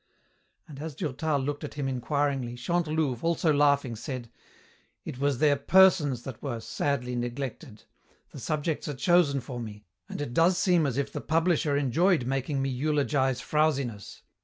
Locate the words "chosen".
8.95-9.41